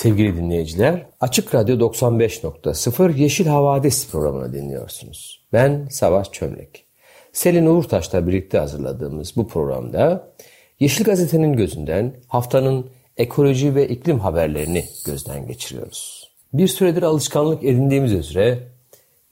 [0.00, 5.46] Sevgili dinleyiciler, Açık Radyo 95.0 Yeşil Havadis programını dinliyorsunuz.
[5.52, 6.86] Ben Savaş Çömlek.
[7.32, 10.32] Selin Uğurtaş'la birlikte hazırladığımız bu programda
[10.80, 16.30] Yeşil Gazete'nin gözünden haftanın ekoloji ve iklim haberlerini gözden geçiriyoruz.
[16.52, 18.58] Bir süredir alışkanlık edindiğimiz üzere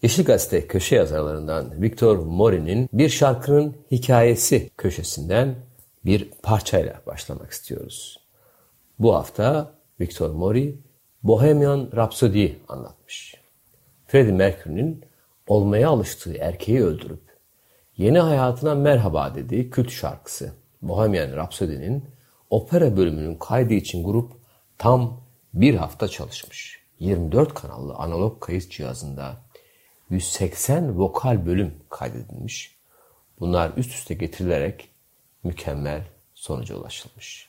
[0.03, 5.55] Yeşil Gazete köşe yazarlarından Victor Mori'nin bir şarkının hikayesi köşesinden
[6.05, 8.21] bir parçayla başlamak istiyoruz.
[8.99, 10.79] Bu hafta Victor Mori
[11.23, 13.35] Bohemian Rhapsody'yi anlatmış.
[14.07, 15.05] Freddie Mercury'nin
[15.47, 17.23] olmaya alıştığı erkeği öldürüp
[17.97, 22.05] yeni hayatına merhaba dediği kült şarkısı Bohemian Rhapsody'nin
[22.51, 24.33] opera bölümünün kaydı için grup
[24.79, 25.21] tam
[25.55, 26.83] bir hafta çalışmış.
[26.99, 29.37] 24 kanallı analog kayıt cihazında
[30.11, 32.79] 180 vokal bölüm kaydedilmiş.
[33.41, 34.89] Bunlar üst üste getirilerek
[35.45, 36.03] mükemmel
[36.35, 37.48] sonuca ulaşılmış.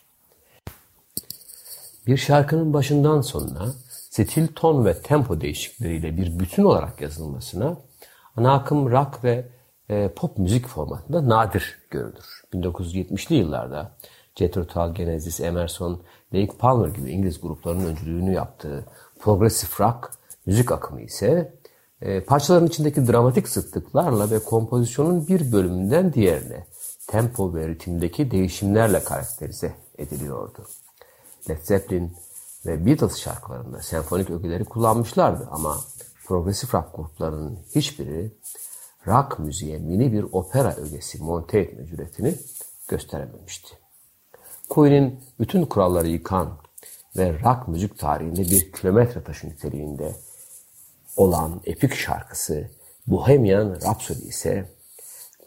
[2.10, 7.78] Bir şarkının başından sonuna stil, ton ve tempo değişikleriyle bir bütün olarak yazılmasına
[8.36, 9.46] ana akım rock ve
[9.90, 12.44] e, pop müzik formatında nadir görülür.
[12.54, 13.92] 1970'li yıllarda
[14.36, 16.02] Jethro Tull, Genesis, Emerson,
[16.34, 18.86] Lake Palmer gibi İngiliz gruplarının öncülüğünü yaptığı
[19.20, 20.12] progressive rock
[20.46, 21.54] müzik akımı ise
[22.02, 26.66] e, parçaların içindeki dramatik sıklıklarla ve kompozisyonun bir bölümünden diğerine
[27.08, 30.66] tempo ve ritimdeki değişimlerle karakterize ediliyordu.
[31.50, 32.14] Led Zeppelin
[32.66, 35.78] ve Beatles şarkılarında senfonik ögeleri kullanmışlardı ama
[36.26, 38.32] progresif rock gruplarının hiçbiri
[39.08, 42.36] rock müziğe mini bir opera ögesi monte etme cüretini
[42.88, 43.78] gösterememişti.
[44.70, 46.58] Queen'in bütün kuralları yıkan
[47.18, 50.16] ve rock müzik tarihinde bir kilometre taşı niteliğinde
[51.18, 52.70] olan epik şarkısı
[53.08, 54.70] Bohemian Rhapsody ise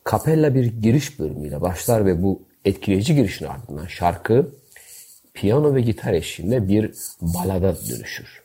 [0.05, 4.62] kapella bir giriş bölümüyle başlar ve bu etkileyici girişin ardından şarkı
[5.35, 8.43] piyano ve gitar eşliğinde bir balada dönüşür.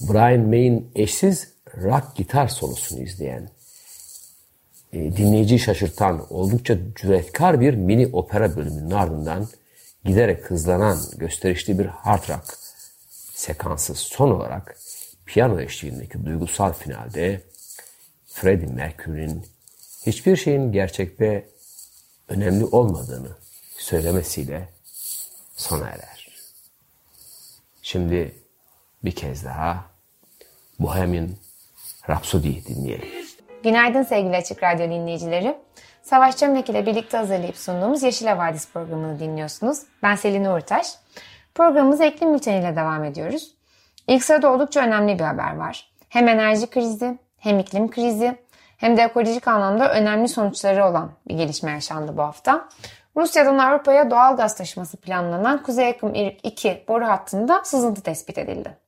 [0.00, 3.50] Brian May'in eşsiz rock gitar solosunu izleyen,
[4.92, 9.48] e, dinleyiciyi şaşırtan, oldukça cüretkar bir mini opera bölümünün ardından
[10.04, 12.44] giderek hızlanan gösterişli bir hard rock
[13.34, 14.76] sekansı son olarak
[15.26, 17.42] piyano eşliğindeki duygusal finalde
[18.26, 19.46] Freddie Mercury'nin
[20.06, 21.48] hiçbir şeyin gerçekte
[22.28, 23.28] önemli olmadığını
[23.78, 24.68] söylemesiyle
[25.60, 26.28] sona erer.
[27.82, 28.34] Şimdi
[29.04, 29.84] bir kez daha
[30.78, 31.28] Bohemian
[32.08, 33.08] Rhapsody dinleyelim.
[33.64, 35.58] Günaydın sevgili Açık Radyo dinleyicileri.
[36.02, 39.78] Savaş Çömlek ile birlikte hazırlayıp sunduğumuz Yeşil Havadis programını dinliyorsunuz.
[40.02, 40.86] Ben Selin Uğurtaş.
[41.54, 43.54] Programımıza iklim bülteniyle devam ediyoruz.
[44.06, 45.90] İlk sırada oldukça önemli bir haber var.
[46.08, 48.38] Hem enerji krizi, hem iklim krizi,
[48.76, 52.68] hem de ekolojik anlamda önemli sonuçları olan bir gelişme yaşandı bu hafta.
[53.16, 58.78] Rusya'dan Avrupa'ya doğal gaz taşıması planlanan Kuzey Akım 2 boru hattında sızıntı tespit edildi.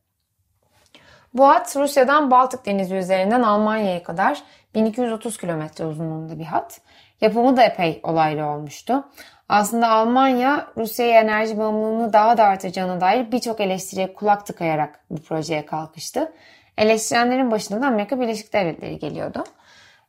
[1.35, 4.43] Bu hat Rusya'dan Baltık Denizi üzerinden Almanya'ya kadar
[4.75, 6.81] 1230 kilometre uzunluğunda bir hat.
[7.21, 9.05] Yapımı da epey olaylı olmuştu.
[9.49, 15.67] Aslında Almanya Rusya'ya enerji bağımlılığını daha da artacağına dair birçok eleştiriye kulak tıkayarak bu projeye
[15.67, 16.33] kalkıştı.
[16.79, 19.45] Eleştirenlerin başında da Amerika Birleşik Devletleri geliyordu.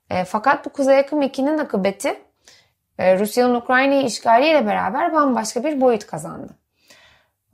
[0.10, 2.22] E, fakat bu Kuzey Akım 2'nin akıbeti
[3.00, 6.54] Rusya'nın Ukrayna'yı işgaliyle beraber bambaşka bir boyut kazandı.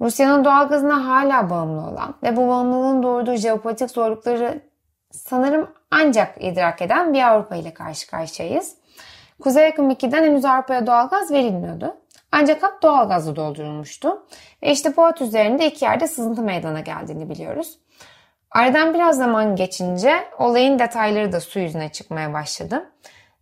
[0.01, 4.61] Rusya'nın doğalgazına hala bağımlı olan ve bu bağımlılığın doğurduğu jeopolitik zorlukları
[5.11, 8.75] sanırım ancak idrak eden bir Avrupa ile karşı karşıyayız.
[9.41, 11.95] Kuzey Akım 2'den henüz Avrupa'ya doğalgaz verilmiyordu.
[12.31, 14.25] Ancak hat doğalgazla doldurulmuştu.
[14.63, 17.79] Ve işte bu hat üzerinde iki yerde sızıntı meydana geldiğini biliyoruz.
[18.51, 22.91] Aradan biraz zaman geçince olayın detayları da su yüzüne çıkmaya başladı.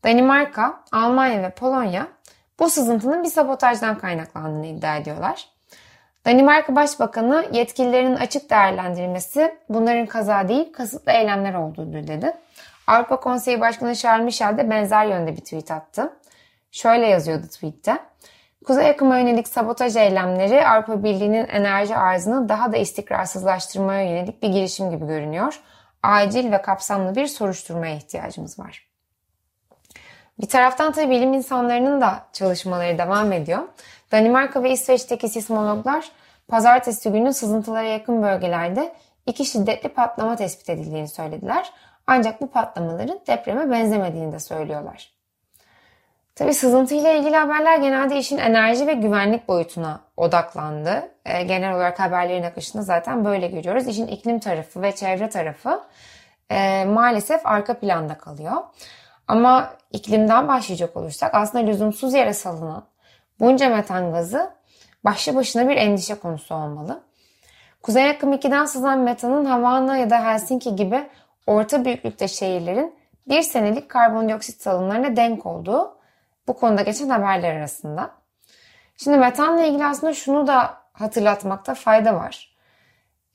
[0.04, 2.08] Danimarka, Almanya ve Polonya
[2.60, 5.50] bu sızıntının bir sabotajdan kaynaklandığını iddia ediyorlar.
[6.26, 12.34] Danimarka Başbakanı yetkililerin açık değerlendirmesi bunların kaza değil kasıtlı eylemler olduğunu dedi.
[12.88, 16.14] Avrupa Konseyi Başkanı Charles Michel de benzer yönde bir tweet attı.
[16.72, 17.98] Şöyle yazıyordu tweette.
[18.66, 24.92] Kuzey akıma yönelik sabotaj eylemleri Avrupa Birliği'nin enerji arzını daha da istikrarsızlaştırmaya yönelik bir girişim
[24.92, 25.62] gibi görünüyor.
[26.04, 28.87] Acil ve kapsamlı bir soruşturmaya ihtiyacımız var.
[30.40, 33.60] Bir taraftan tabii bilim insanlarının da çalışmaları devam ediyor.
[34.12, 36.12] Danimarka ve İsveç'teki sismologlar
[36.48, 38.94] pazartesi günü sızıntılara yakın bölgelerde
[39.26, 41.72] iki şiddetli patlama tespit edildiğini söylediler.
[42.08, 45.18] Ancak bu patlamaların depreme benzemediğini de söylüyorlar.
[46.36, 51.12] Tabi sızıntı ile ilgili haberler genelde işin enerji ve güvenlik boyutuna odaklandı.
[51.26, 53.88] E, genel olarak haberlerin akışında zaten böyle görüyoruz.
[53.88, 55.84] İşin iklim tarafı ve çevre tarafı
[56.52, 58.54] e, maalesef arka planda kalıyor.
[59.28, 62.86] Ama iklimden başlayacak olursak aslında lüzumsuz yere salınan
[63.40, 64.52] bunca metan gazı
[65.04, 67.04] başlı başına bir endişe konusu olmalı.
[67.84, 71.10] Kuzey akım 2'den sızan metanın Havana ya da Helsinki gibi
[71.48, 72.96] orta büyüklükte şehirlerin
[73.28, 75.98] bir senelik karbondioksit salımlarına denk olduğu
[76.48, 78.12] bu konuda geçen haberler arasında.
[78.98, 82.56] Şimdi metanla ilgili aslında şunu da hatırlatmakta fayda var.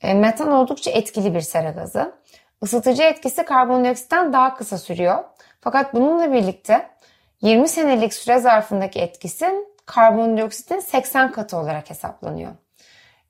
[0.01, 2.15] E, metan oldukça etkili bir sera gazı.
[2.61, 5.23] Isıtıcı etkisi karbondioksitten daha kısa sürüyor.
[5.63, 6.89] Fakat bununla birlikte
[7.41, 12.51] 20 senelik süre zarfındaki etkisi karbondioksitin 80 katı olarak hesaplanıyor.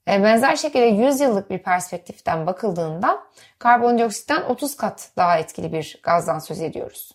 [0.07, 3.23] E, benzer şekilde 100 yıllık bir perspektiften bakıldığında
[3.59, 7.11] karbondioksitten 30 kat daha etkili bir gazdan söz ediyoruz.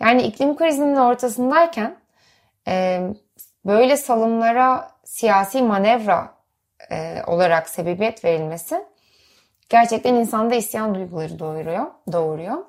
[0.00, 1.96] Yani iklim krizinin ortasındayken
[2.68, 3.00] e,
[3.66, 6.34] böyle salımlara siyasi manevra
[6.90, 8.84] e, olarak sebebiyet verilmesi
[9.68, 11.86] gerçekten insanda isyan duyguları doğuruyor.
[12.12, 12.64] doğuruyor.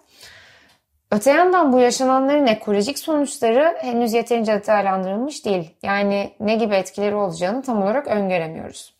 [1.11, 5.75] Öte yandan bu yaşananların ekolojik sonuçları henüz yeterince detaylandırılmış değil.
[5.83, 8.93] Yani ne gibi etkileri olacağını tam olarak öngöremiyoruz.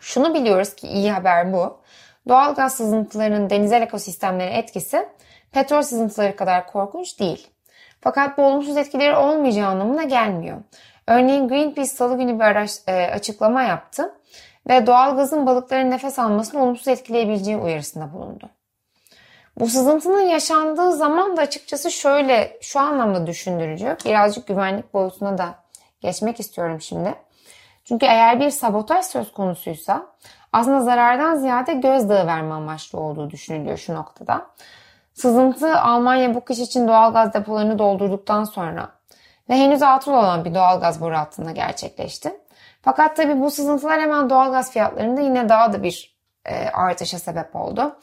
[0.00, 1.80] Şunu biliyoruz ki iyi haber bu.
[2.28, 5.08] Doğal gaz sızıntılarının denizel ekosistemlere etkisi
[5.52, 7.48] petrol sızıntıları kadar korkunç değil.
[8.00, 10.58] Fakat bu olumsuz etkileri olmayacağı anlamına gelmiyor.
[11.06, 14.14] Örneğin Greenpeace salı günü bir araç, e, açıklama yaptı
[14.68, 18.50] ve doğal gazın balıkların nefes almasını olumsuz etkileyebileceği uyarısında bulundu.
[19.60, 23.96] Bu sızıntının yaşandığı zaman da açıkçası şöyle şu anlamda düşündürücü.
[24.04, 25.54] Birazcık güvenlik boyutuna da
[26.00, 27.14] geçmek istiyorum şimdi.
[27.84, 30.06] Çünkü eğer bir sabotaj söz konusuysa
[30.52, 34.46] aslında zarardan ziyade gözdağı verme amaçlı olduğu düşünülüyor şu noktada.
[35.14, 38.88] Sızıntı Almanya bu kış için doğal gaz depolarını doldurduktan sonra
[39.48, 42.40] ve henüz atıl olan bir doğal gaz boru hattında gerçekleşti.
[42.82, 47.56] Fakat tabi bu sızıntılar hemen doğal gaz fiyatlarında yine daha da bir e, artışa sebep
[47.56, 47.96] oldu.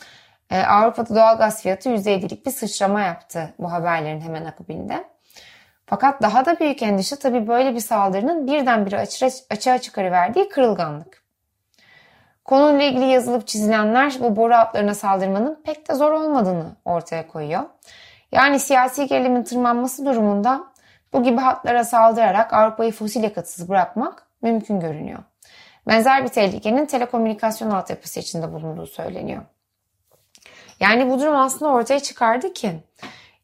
[0.51, 5.03] E, Avrupa'da doğal gaz fiyatı %7'lik bir sıçrama yaptı bu haberlerin hemen akabinde.
[5.85, 11.23] Fakat daha da büyük endişe tabii böyle bir saldırının birdenbire açığa, açığa çıkarıverdiği kırılganlık.
[12.45, 17.63] Konuyla ilgili yazılıp çizilenler bu boru hatlarına saldırmanın pek de zor olmadığını ortaya koyuyor.
[18.31, 20.63] Yani siyasi gerilimin tırmanması durumunda
[21.13, 25.19] bu gibi hatlara saldırarak Avrupa'yı fosil yakatsız bırakmak mümkün görünüyor.
[25.87, 29.41] Benzer bir tehlikenin telekomünikasyon altyapısı içinde bulunduğu söyleniyor.
[30.79, 32.71] Yani bu durum aslında ortaya çıkardı ki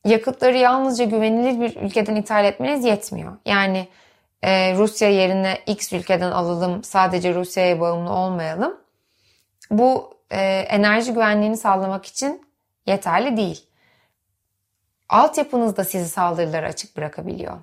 [0.05, 3.37] yakıtları yalnızca güvenilir bir ülkeden ithal etmeniz yetmiyor.
[3.45, 3.87] Yani
[4.43, 8.77] e, Rusya yerine X ülkeden alalım, sadece Rusya'ya bağımlı olmayalım.
[9.71, 12.45] Bu e, enerji güvenliğini sağlamak için
[12.85, 13.67] yeterli değil.
[15.09, 17.57] Altyapınız da sizi saldırılara açık bırakabiliyor.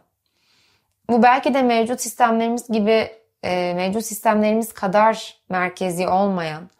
[1.11, 3.11] Bu belki de mevcut sistemlerimiz gibi
[3.43, 6.71] e, mevcut sistemlerimiz kadar merkezi olmayan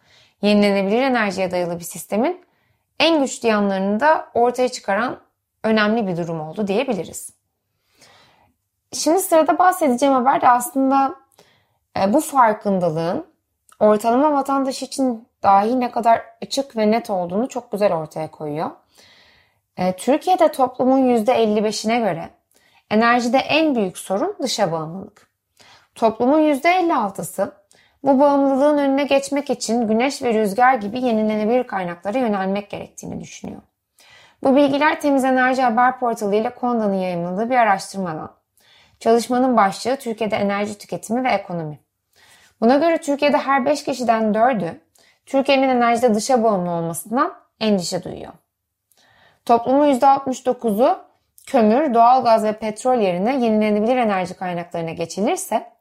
[0.41, 2.45] yenilenebilir enerjiye dayalı bir sistemin
[3.01, 5.19] en güçlü yanlarını da ortaya çıkaran
[5.63, 7.33] önemli bir durum oldu diyebiliriz.
[8.93, 11.15] Şimdi sırada bahsedeceğim haber de aslında
[11.99, 13.25] e, bu farkındalığın
[13.79, 18.71] ortalama vatandaş için dahi ne kadar açık ve net olduğunu çok güzel ortaya koyuyor.
[19.77, 22.29] E, Türkiye'de toplumun %55'ine göre
[22.89, 25.31] enerjide en büyük sorun dışa bağımlılık.
[25.95, 27.60] Toplumun %56'sı
[28.03, 33.61] bu bağımlılığın önüne geçmek için güneş ve rüzgar gibi yenilenebilir kaynaklara yönelmek gerektiğini düşünüyor.
[34.43, 38.31] Bu bilgiler Temiz Enerji Haber Portalı ile Konda'nın yayınladığı bir araştırmadan.
[38.99, 41.79] Çalışmanın başlığı Türkiye'de enerji tüketimi ve ekonomi.
[42.61, 44.79] Buna göre Türkiye'de her 5 kişiden 4'ü
[45.25, 48.33] Türkiye'nin enerjide dışa bağımlı olmasından endişe duyuyor.
[49.45, 50.97] Toplumun %69'u
[51.47, 55.71] kömür, doğalgaz ve petrol yerine yenilenebilir enerji kaynaklarına geçilirse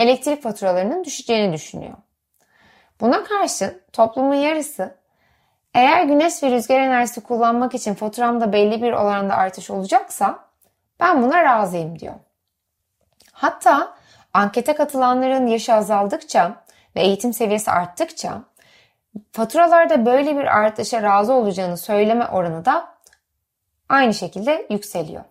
[0.00, 1.94] elektrik faturalarının düşeceğini düşünüyor.
[3.00, 4.94] Buna karşın toplumun yarısı
[5.74, 10.38] eğer güneş ve rüzgar enerjisi kullanmak için faturamda belli bir oranda artış olacaksa
[11.00, 12.14] ben buna razıyım diyor.
[13.32, 13.94] Hatta
[14.32, 16.64] ankete katılanların yaşı azaldıkça
[16.96, 18.42] ve eğitim seviyesi arttıkça
[19.32, 22.94] faturalarda böyle bir artışa razı olacağını söyleme oranı da
[23.88, 25.24] aynı şekilde yükseliyor.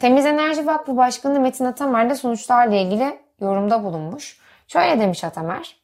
[0.00, 4.40] Temiz Enerji Vakfı Başkanı Metin Atamer de sonuçlarla ilgili yorumda bulunmuş.
[4.68, 5.76] Şöyle demiş Atamer.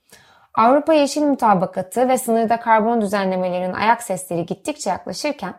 [0.55, 5.55] Avrupa Yeşil Mutabakatı ve sınırda karbon düzenlemelerinin ayak sesleri gittikçe yaklaşırken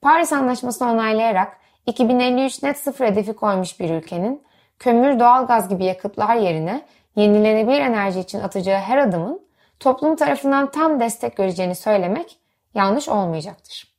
[0.00, 4.42] Paris Anlaşması'nı onaylayarak 2053 net sıfır hedefi koymuş bir ülkenin
[4.78, 6.82] kömür, doğalgaz gibi yakıtlar yerine
[7.16, 9.40] yenilenebilir enerji için atacağı her adımın
[9.80, 12.38] toplum tarafından tam destek göreceğini söylemek
[12.74, 13.96] yanlış olmayacaktır.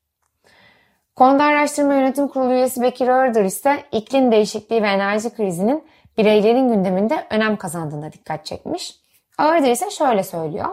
[1.15, 5.84] Konuda Araştırma Yönetim Kurulu üyesi Bekir Ağırdır ise iklim değişikliği ve enerji krizinin
[6.17, 8.95] bireylerin gündeminde önem kazandığına dikkat çekmiş.
[9.38, 10.69] Ağırdır ise şöyle söylüyor.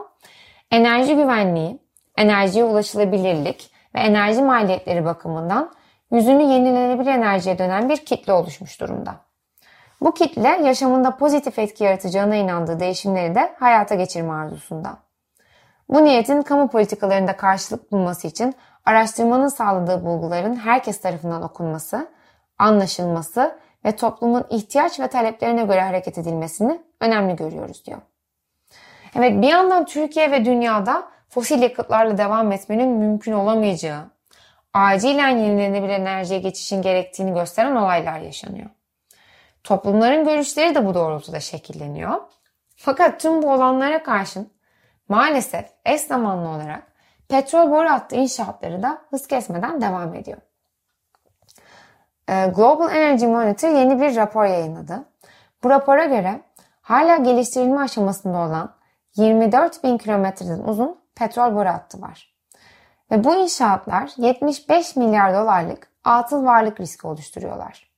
[0.70, 1.78] Enerji güvenliği,
[2.16, 5.72] enerjiye ulaşılabilirlik ve enerji maliyetleri bakımından
[6.12, 9.14] yüzünü yenilenebilir enerjiye dönen bir kitle oluşmuş durumda.
[10.00, 14.96] Bu kitle yaşamında pozitif etki yaratacağına inandığı değişimleri de hayata geçirme arzusunda.
[15.88, 22.08] Bu niyetin kamu politikalarında karşılık bulması için araştırmanın sağladığı bulguların herkes tarafından okunması,
[22.58, 28.00] anlaşılması ve toplumun ihtiyaç ve taleplerine göre hareket edilmesini önemli görüyoruz diyor.
[29.16, 34.10] Evet bir yandan Türkiye ve dünyada fosil yakıtlarla devam etmenin mümkün olamayacağı,
[34.72, 38.70] acilen yenilenebilir enerjiye geçişin gerektiğini gösteren olaylar yaşanıyor.
[39.64, 42.20] Toplumların görüşleri de bu doğrultuda şekilleniyor.
[42.76, 44.50] Fakat tüm bu olanlara karşın
[45.08, 46.82] maalesef eş zamanlı olarak
[47.28, 50.38] petrol boru hattı inşaatları da hız kesmeden devam ediyor.
[52.28, 55.04] Ee, Global Energy Monitor yeni bir rapor yayınladı.
[55.64, 56.40] Bu rapora göre
[56.82, 58.74] hala geliştirilme aşamasında olan
[59.16, 62.34] 24 bin kilometreden uzun petrol boru hattı var.
[63.10, 67.90] Ve bu inşaatlar 75 milyar dolarlık atıl varlık riski oluşturuyorlar.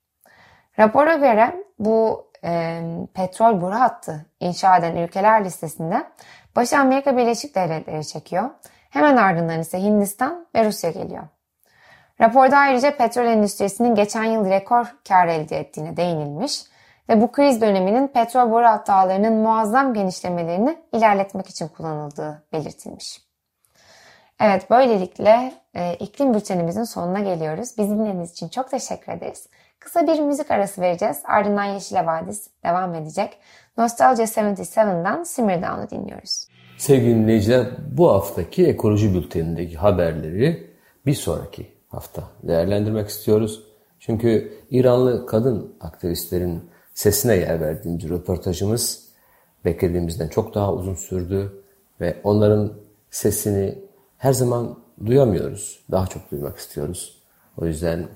[0.79, 2.83] Rapora göre bu e,
[3.15, 6.07] petrol boru hattı inşa eden ülkeler listesinde
[6.57, 8.51] başı Amerika Birleşik Devletleri çekiyor.
[8.91, 11.23] Hemen ardından ise Hindistan ve Rusya geliyor.
[12.21, 16.63] Raporda ayrıca petrol endüstrisinin geçen yıl rekor kar elde ettiğine değinilmiş
[17.09, 23.21] ve bu kriz döneminin petrol boru hattı ağlarının muazzam genişlemelerini ilerletmek için kullanıldığı belirtilmiş.
[24.41, 27.79] Evet böylelikle e, iklim bültenimizin sonuna geliyoruz.
[27.79, 29.49] Bizi dinlediğiniz için çok teşekkür ederiz.
[29.79, 31.23] Kısa bir müzik arası vereceğiz.
[31.25, 33.39] Ardından Yeşil Havadis devam edecek.
[33.79, 36.49] Nostalgia 77'dan Simmer Down'u dinliyoruz.
[36.79, 40.71] Sevgili dinleyiciler bu haftaki ekoloji bültenindeki haberleri
[41.07, 43.63] bir sonraki hafta değerlendirmek istiyoruz.
[44.01, 49.09] Çünkü İranlı kadın aktivistlerin sesine yer verdiğimiz röportajımız
[49.65, 51.63] beklediğimizden çok daha uzun sürdü
[52.01, 52.73] ve onların
[53.11, 53.79] sesini
[54.19, 55.85] her zaman duyamıyoruz.
[55.91, 57.23] Daha çok duymak istiyoruz.
[57.57, 58.09] O yüzden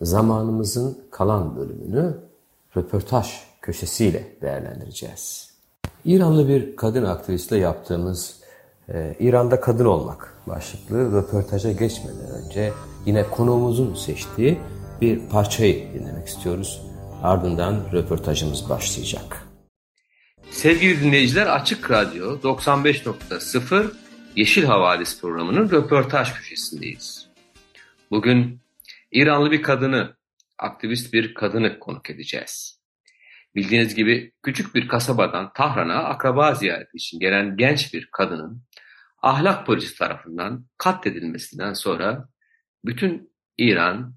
[0.00, 2.16] zamanımızın kalan bölümünü
[2.76, 3.26] röportaj
[3.62, 5.50] köşesiyle değerlendireceğiz.
[6.04, 8.37] İranlı bir kadın aktivistle yaptığımız
[8.94, 12.72] e, İran'da kadın olmak başlıklı röportaja geçmeden önce
[13.06, 14.58] yine konuğumuzun seçtiği
[15.00, 16.82] bir parçayı dinlemek istiyoruz.
[17.22, 19.48] Ardından röportajımız başlayacak.
[20.50, 23.86] Sevgili dinleyiciler Açık Radyo 95.0
[24.36, 27.28] Yeşil Havadis programının röportaj köşesindeyiz.
[28.10, 28.60] Bugün
[29.12, 30.16] İranlı bir kadını,
[30.58, 32.78] aktivist bir kadını konuk edeceğiz.
[33.54, 38.62] Bildiğiniz gibi küçük bir kasabadan Tahran'a akraba ziyareti için gelen genç bir kadının
[39.22, 42.28] ahlak polisi tarafından katledilmesinden sonra
[42.84, 44.14] bütün İran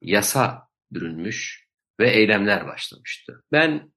[0.00, 1.66] yasa bürünmüş
[2.00, 3.42] ve eylemler başlamıştı.
[3.52, 3.92] Ben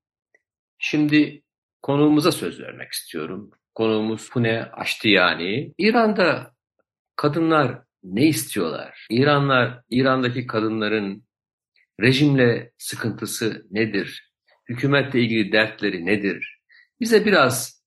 [0.77, 1.43] şimdi
[1.81, 3.51] konuğumuza söz vermek istiyorum.
[3.75, 5.73] Konuğumuz Pune Aştiyani.
[5.77, 6.55] İran'da
[7.15, 9.07] kadınlar ne istiyorlar?
[9.09, 11.25] İranlar, İran'daki kadınların
[12.01, 14.33] rejimle sıkıntısı nedir?
[14.69, 16.61] Hükümetle ilgili dertleri nedir?
[16.99, 17.83] Bize biraz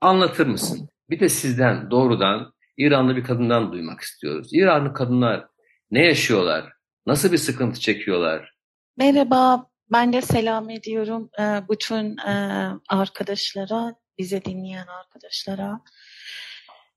[0.00, 0.88] anlatır mısın?
[1.12, 4.48] Bir de sizden doğrudan İranlı bir kadından duymak istiyoruz.
[4.52, 5.46] İranlı kadınlar
[5.90, 6.72] ne yaşıyorlar?
[7.06, 8.56] Nasıl bir sıkıntı çekiyorlar?
[8.96, 15.80] Merhaba, ben de selam ediyorum e, bütün e, arkadaşlara, bize dinleyen arkadaşlara.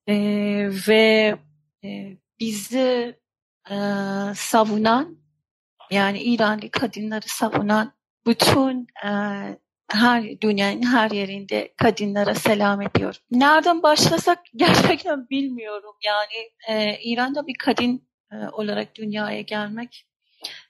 [0.08, 0.16] E,
[0.88, 1.38] ve
[2.40, 3.20] bizi
[4.36, 5.18] savunan,
[5.92, 7.94] yani İranlı kadınları savunan
[8.28, 8.88] bütün
[9.88, 13.22] her dünyanın her yerinde kadınlara selam ediyorum.
[13.32, 15.96] Nereden başlasak gerçekten bilmiyorum.
[16.06, 20.06] Yani e, İran'da bir kadın e, olarak dünyaya gelmek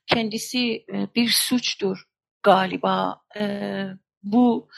[0.07, 2.03] kendisi e, bir suçtur
[2.43, 3.21] galiba.
[3.39, 3.85] E,
[4.23, 4.69] bu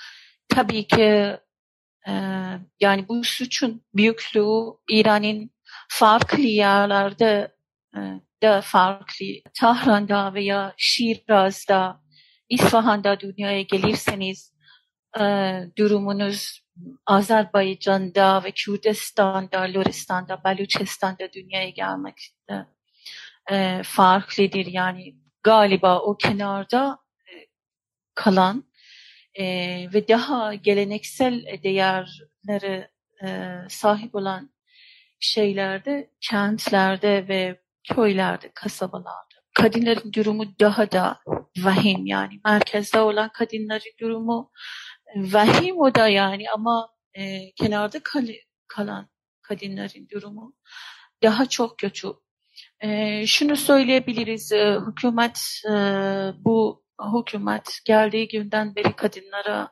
[0.49, 1.37] tabii ki
[2.07, 2.13] e,
[2.79, 5.51] yani bu suçun büyüklüğü İran'ın
[5.89, 7.55] farklı yerlerde
[7.95, 7.99] e,
[8.43, 9.25] da farklı.
[9.59, 12.01] Tahran'da veya Şiraz'da
[12.49, 14.53] İsfahan'da dünyaya gelirseniz
[15.19, 15.23] e,
[15.77, 16.61] durumunuz
[17.05, 22.33] Azerbaycan'da ve Kürdistan'da, Loristan'da, Baluçistan'da dünyaya gelmek
[23.51, 24.65] e, farklıdır.
[24.65, 27.33] Yani galiba o kenarda e,
[28.15, 28.63] kalan
[29.39, 29.45] e,
[29.93, 32.87] ve daha geleneksel değerleri
[33.25, 34.49] e, sahip olan
[35.19, 37.61] şeylerde, kentlerde ve
[37.95, 39.26] köylerde, kasabalarda
[39.57, 41.19] kadınların durumu daha da
[41.57, 44.51] vahim yani merkezde olan kadınların durumu
[45.15, 48.27] vahim o da yani ama e, kenarda kal
[48.67, 49.09] kalan
[49.41, 50.55] kadınların durumu
[51.23, 52.07] daha çok kötü.
[52.79, 55.73] E, şunu söyleyebiliriz, e, hükümet e,
[56.37, 56.85] bu
[57.19, 59.71] hükümet geldiği günden beri kadınlara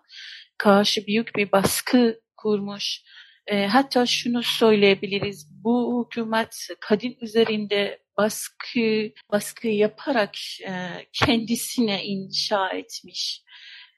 [0.58, 3.02] karşı büyük bir baskı kurmuş.
[3.48, 10.36] E, hatta şunu söyleyebiliriz, bu hükümet kadın üzerinde baskı baskı yaparak
[10.68, 13.44] e, kendisine inşa etmiş.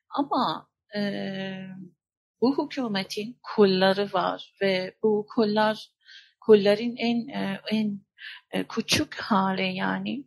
[0.10, 1.02] Ama e,
[2.42, 5.90] bu hükümetin kolları var ve bu kollar
[6.42, 8.02] kolların en e, en
[8.52, 10.24] e, küçük hali yani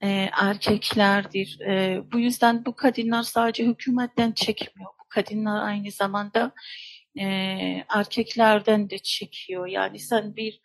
[0.00, 1.60] e, erkeklerdir.
[1.60, 4.90] E, bu yüzden bu kadınlar sadece hükümetten çekmiyor.
[5.00, 6.52] Bu kadınlar aynı zamanda
[7.20, 7.26] e,
[7.88, 9.66] erkeklerden de çekiyor.
[9.66, 10.60] Yani sen bir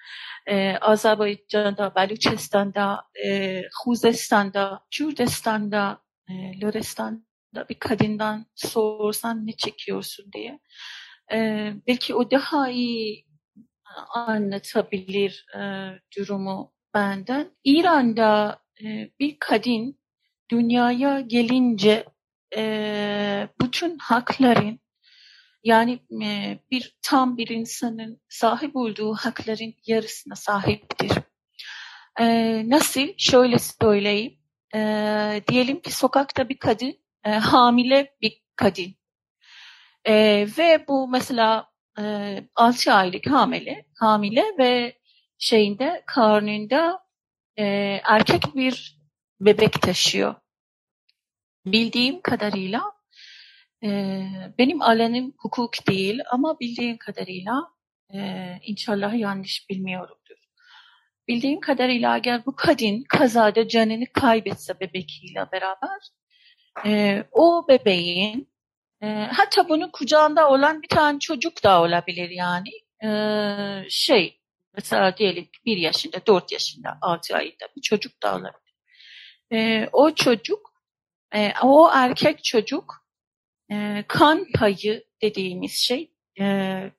[0.47, 10.59] e, Azerbaycan'da, Baluçistan'da, e, Huzistan'da, Kürdistan'da, e, Lorestan'da bir kadından sorsan ne çekiyorsun diye.
[11.33, 11.37] E,
[11.87, 13.25] belki o daha iyi
[14.13, 15.61] anlatabilir e,
[16.17, 17.51] durumu benden.
[17.63, 19.99] İran'da e, bir kadın
[20.51, 22.05] dünyaya gelince
[22.55, 24.82] e, bütün hakların
[25.63, 31.11] yani e, bir tam bir insanın sahip olduğu hakların yarısına sahiptir.
[32.19, 32.25] E,
[32.69, 33.07] nasıl?
[33.17, 34.39] Şöyle söyleyeyim.
[34.75, 34.79] E,
[35.47, 38.95] diyelim ki sokakta bir kadın, e, hamile bir kadın.
[40.05, 40.13] E,
[40.57, 42.03] ve bu mesela e,
[42.55, 44.97] 6 aylık hamile, hamile ve
[45.37, 47.03] şeyinde karnında
[47.57, 47.65] e,
[48.03, 48.99] erkek bir
[49.39, 50.35] bebek taşıyor.
[51.65, 52.92] Bildiğim kadarıyla
[54.57, 57.53] benim alanım hukuk değil ama bildiğim kadarıyla
[58.13, 58.19] e,
[58.61, 60.35] inşallah yanlış bilmiyorumdur.
[61.27, 65.99] Bildiğim kadarıyla eğer bu kadın kazada canını kaybetse bebekiyle beraber
[66.85, 68.53] e, o bebeğin
[69.01, 72.69] e, hatta bunun kucağında olan bir tane çocuk da olabilir yani
[73.89, 74.39] şey
[74.75, 78.73] mesela diyelim bir yaşında, dört yaşında, altı ayında bir çocuk da olabilir.
[79.51, 80.73] E, o çocuk,
[81.35, 83.02] e, o erkek çocuk
[83.73, 86.45] e, kan payı dediğimiz şey e,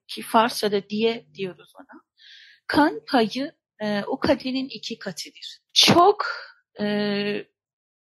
[0.06, 2.00] ki Farsça'da diye diyoruz ona.
[2.66, 5.58] Kan payı e, o kadının iki katıdır.
[5.72, 6.26] Çok
[6.80, 7.46] e,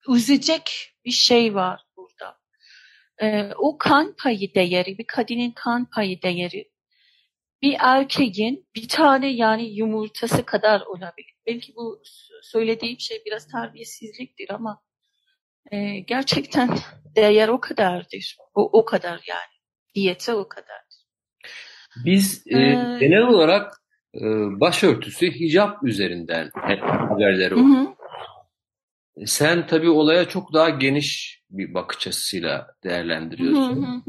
[0.09, 2.39] üzecek bir şey var burada.
[3.23, 6.75] E, o kan payı değeri, bir kadının kan payı değeri
[7.65, 11.35] bir erkeğin bir tane yani yumurtası kadar olabilir.
[11.47, 12.03] Belki bu
[12.43, 14.83] söylediğim şey biraz terbiyesizliktir ama
[15.71, 16.71] e, gerçekten
[17.17, 18.37] değer o kadardır.
[18.55, 19.55] O, o kadar yani.
[19.95, 21.05] Diyete o kadardır.
[22.05, 23.73] Biz e, ee, genel olarak
[24.15, 24.21] e,
[24.61, 26.51] başörtüsü hicap üzerinden
[27.09, 27.95] haberleri okuyoruz.
[29.27, 34.05] Sen tabii olaya çok daha geniş bir bakış açısıyla değerlendiriyorsun.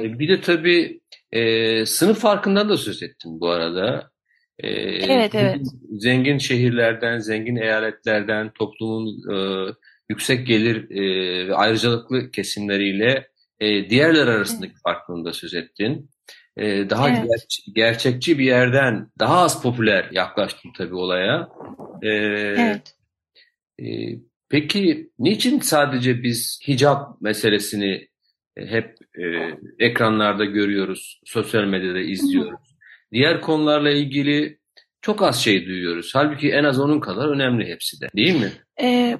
[0.00, 1.00] E, bir de tabii
[1.32, 4.10] e, sınıf farkından da söz ettin bu arada.
[4.58, 4.68] E,
[5.12, 5.60] evet, evet.
[5.90, 9.36] Zengin şehirlerden, zengin eyaletlerden, toplumun e,
[10.08, 13.28] yüksek gelir e, ve ayrıcalıklı kesimleriyle
[13.60, 14.82] e, diğerler arasındaki evet.
[14.84, 16.10] farklılığını da söz ettin.
[16.56, 17.24] E, daha evet.
[17.24, 21.48] ger- gerçekçi bir yerden daha az popüler yaklaştın tabii olaya.
[22.02, 22.94] E, evet.
[23.82, 23.84] E,
[24.48, 28.08] Peki niçin sadece biz hicap meselesini
[28.56, 29.24] e, hep e,
[29.78, 32.60] ekranlarda görüyoruz, sosyal medyada izliyoruz?
[33.12, 34.58] Diğer konularla ilgili
[35.00, 36.14] çok az şey duyuyoruz.
[36.14, 38.52] Halbuki en az onun kadar önemli hepsi de değil mi?
[38.82, 39.18] Ee,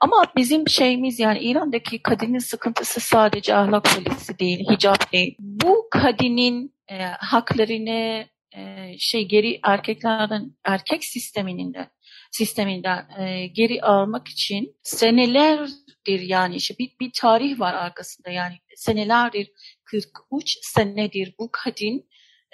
[0.00, 5.36] ama bizim şeyimiz yani İran'daki kadının sıkıntısı sadece ahlak polisi değil, hicap değil.
[5.38, 11.90] Bu kadının e, haklarını e, şey geri erkeklerden erkek sisteminin de
[12.30, 19.50] sisteminden e, geri almak için senelerdir yani işte bir, bir tarih var arkasında yani senelerdir
[19.84, 22.04] 43 senedir bu kadın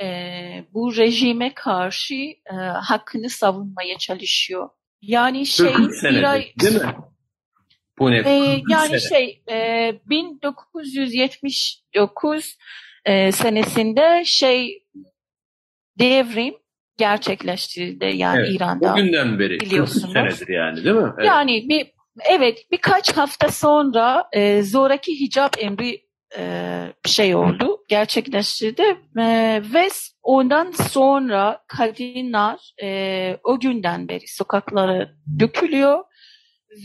[0.02, 0.06] e,
[0.74, 4.68] bu rejime karşı e, hakkını savunmaya çalışıyor.
[5.02, 6.94] Yani şey bir ay, değil mi?
[7.98, 8.16] Bu ne?
[8.16, 9.00] E, yani sene.
[9.00, 12.58] şey e, 1979
[13.04, 14.82] e, senesinde şey
[15.98, 16.54] devrim
[16.98, 18.92] gerçekleştirildi yani evet, İran'da.
[18.92, 20.12] Bugünden beri biliyorsunuz.
[20.12, 21.12] senedir yani değil mi?
[21.18, 21.26] Evet.
[21.26, 21.86] Yani bir
[22.30, 26.06] evet birkaç hafta sonra e, zoraki hicap emri
[26.38, 28.82] e, şey oldu, gerçekleştirdi
[29.18, 29.88] e, ve
[30.22, 36.04] ondan sonra kadınlar e, o günden beri sokaklara dökülüyor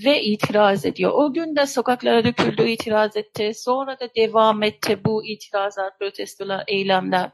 [0.06, 1.12] ve itiraz ediyor.
[1.13, 3.51] O gün de sokaklara döküldü, itiraz etti.
[3.56, 7.32] Sonra da devam etti bu itirazlar, protestolar, eylemler.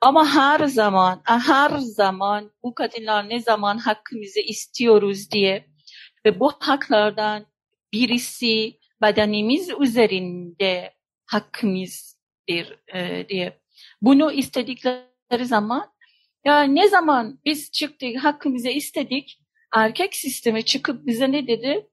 [0.00, 5.66] Ama her zaman, her zaman bu kadınlar ne zaman hakkımızı istiyoruz diye
[6.26, 7.46] ve bu haklardan
[7.92, 10.94] birisi bedenimiz üzerinde
[11.26, 13.60] hakkımızdır e, diye.
[14.02, 15.92] Bunu istedikleri zaman
[16.44, 19.40] ya ne zaman biz çıktık hakkımızı istedik
[19.74, 21.88] erkek sistemi çıkıp bize ne dedi?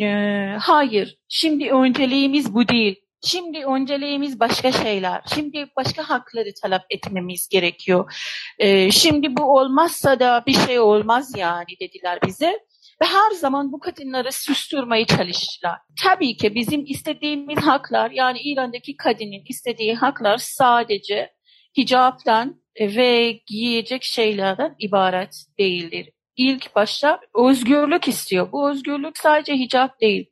[0.00, 2.96] Ee, hayır şimdi önceliğimiz bu değil.
[3.26, 5.22] Şimdi önceliğimiz başka şeyler.
[5.34, 8.12] Şimdi başka hakları talep etmemiz gerekiyor.
[8.58, 12.58] Ee, şimdi bu olmazsa da bir şey olmaz yani dediler bize.
[13.02, 15.78] Ve her zaman bu kadınları susturmaya çalıştılar.
[16.02, 21.30] Tabii ki bizim istediğimiz haklar yani İran'daki kadının istediği haklar sadece
[21.78, 26.10] hicaptan ve giyecek şeylerden ibaret değildir.
[26.38, 28.52] İlk başta özgürlük istiyor.
[28.52, 30.30] Bu özgürlük sadece hicap değil.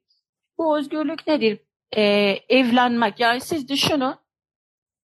[0.59, 1.59] Bu özgürlük nedir?
[1.97, 3.21] Ee, evlenmek.
[3.21, 4.15] Yani siz düşünün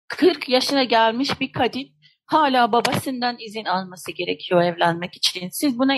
[0.08, 1.86] 40 yaşına gelmiş bir kadın
[2.26, 5.50] hala babasından izin alması gerekiyor evlenmek için.
[5.50, 5.96] Siz buna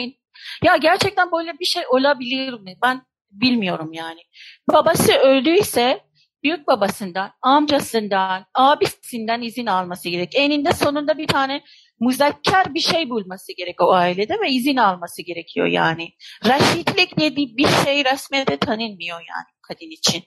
[0.64, 2.76] ya gerçekten böyle bir şey olabilir mi?
[2.84, 4.22] Ben bilmiyorum yani.
[4.70, 6.02] Babası öldüyse
[6.44, 10.32] büyük babasından, amcasından, abisinden izin alması gerek.
[10.36, 11.64] Eninde sonunda bir tane
[12.00, 16.10] muzakker bir şey bulması gerek o ailede ve izin alması gerekiyor yani.
[16.46, 20.24] Reşitlik dediği bir şey resmede tanınmıyor yani kadın için.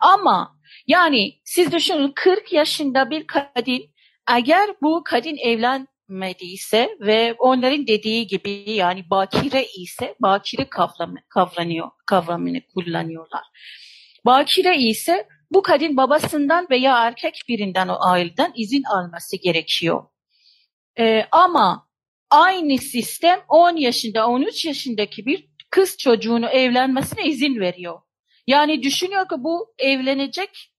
[0.00, 3.82] Ama yani siz düşünün 40 yaşında bir kadın
[4.30, 12.60] eğer bu kadın evlenmediyse ve onların dediği gibi yani bakire ise bakire kavramı, kavranıyor, kavramını
[12.74, 13.42] kullanıyorlar.
[14.24, 20.04] Bakire ise bu kadın babasından veya erkek birinden o aileden izin alması gerekiyor.
[20.98, 21.88] Ee, ama
[22.30, 28.00] aynı sistem 10 yaşında 13 yaşındaki bir kız çocuğunu evlenmesine izin veriyor.
[28.46, 30.72] Yani düşünüyor ki bu evlenecek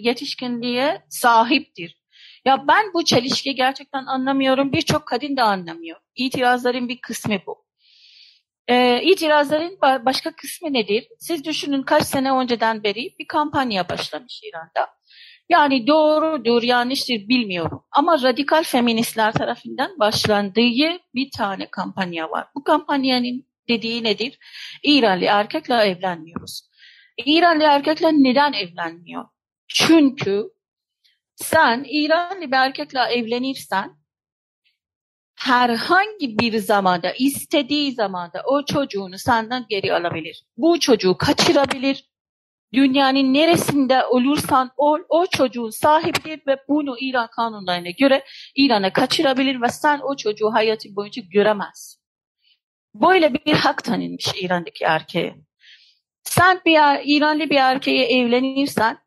[0.00, 1.96] yetişkinliğe sahiptir.
[2.44, 4.72] Ya ben bu çelişki gerçekten anlamıyorum.
[4.72, 6.00] Birçok kadın da anlamıyor.
[6.16, 7.65] İtirazların bir kısmı bu.
[8.68, 11.08] Ee, itirazların başka kısmı nedir?
[11.18, 14.88] Siz düşünün kaç sene önceden beri bir kampanya başlamış İran'da.
[15.48, 17.84] Yani doğrudur, yanlıştır bilmiyorum.
[17.90, 22.46] Ama radikal feministler tarafından başlandığı bir tane kampanya var.
[22.54, 24.38] Bu kampanyanın dediği nedir?
[24.82, 26.62] İranlı erkekle evlenmiyoruz.
[27.26, 29.24] İranlı erkekle neden evlenmiyor?
[29.68, 30.44] Çünkü
[31.36, 33.96] sen İranlı bir erkekle evlenirsen
[35.36, 40.44] herhangi bir zamanda istediği zamanda o çocuğunu senden geri alabilir.
[40.56, 42.10] Bu çocuğu kaçırabilir.
[42.72, 49.68] Dünyanın neresinde olursan ol, o çocuğun sahibidir ve bunu İran kanunlarına göre İran'a kaçırabilir ve
[49.68, 52.02] sen o çocuğu hayatın boyunca göremezsin.
[52.94, 55.36] Böyle bir hak tanınmış İran'daki erkeğe.
[56.22, 58.98] Sen bir İranlı bir erkeğe evlenirsen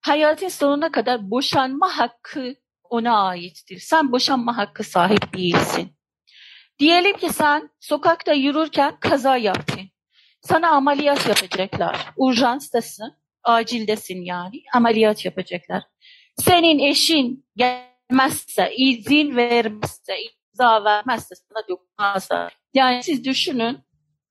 [0.00, 2.54] hayatın sonuna kadar boşanma hakkı
[2.90, 3.78] ona aittir.
[3.78, 5.96] Sen boşanma hakkı sahip değilsin.
[6.78, 9.90] Diyelim ki sen sokakta yürürken kaza yaptın.
[10.40, 12.06] Sana ameliyat yapacaklar.
[12.16, 14.62] Urjanstasın, acildesin yani.
[14.74, 15.82] Ameliyat yapacaklar.
[16.36, 22.50] Senin eşin gelmezse, izin vermezse, imza vermezse sana dokunmazsa.
[22.74, 23.78] Yani siz düşünün,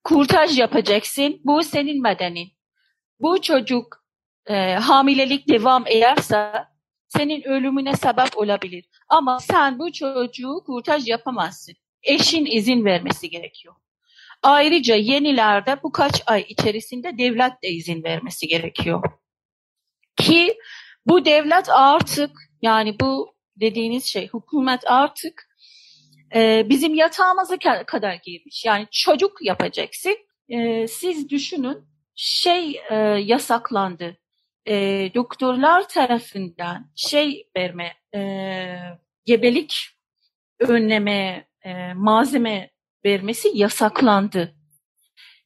[0.03, 1.41] kurtaj yapacaksın.
[1.43, 2.47] Bu senin bedenin.
[3.19, 4.05] Bu çocuk
[4.45, 6.51] e, hamilelik devam ederse
[7.17, 8.85] senin ölümüne sebep olabilir.
[9.09, 11.75] Ama sen bu çocuğu kurtaj yapamazsın.
[12.03, 13.75] Eşin izin vermesi gerekiyor.
[14.43, 19.03] Ayrıca yenilerde bu kaç ay içerisinde devlet de izin vermesi gerekiyor.
[20.17, 20.57] Ki
[21.05, 25.49] bu devlet artık yani bu dediğiniz şey hükümet artık
[26.35, 28.65] e, bizim yatağımıza kadar girmiş.
[28.65, 30.17] Yani çocuk yapacaksın.
[30.49, 32.95] E, siz düşünün şey e,
[33.25, 34.17] yasaklandı
[34.67, 38.19] e, doktorlar tarafından şey verme, e,
[39.25, 39.89] gebelik
[40.59, 42.69] önleme e, malzeme
[43.05, 44.55] vermesi yasaklandı.